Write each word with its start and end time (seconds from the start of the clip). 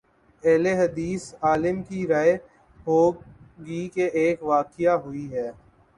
اہل 0.43 0.65
حدیث 0.67 1.33
عالم 1.41 1.81
کی 1.83 2.05
رائے 2.07 2.33
ہو 2.87 3.01
گی 3.65 3.87
کہ 3.89 4.09
ایک 4.13 4.43
واقع 4.43 4.95
ہوئی 5.03 5.27
ہے۔ 5.33 5.49